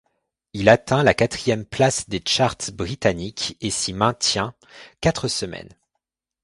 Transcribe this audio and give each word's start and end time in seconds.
Il 0.53 0.67
atteint 0.67 1.03
la 1.03 1.13
quatrième 1.13 1.63
place 1.63 2.09
des 2.09 2.23
charts 2.25 2.71
britanniques 2.73 3.55
et 3.61 3.69
s'y 3.69 3.93
maintient 3.93 4.55
quatre 4.99 5.27
semaines. 5.27 5.69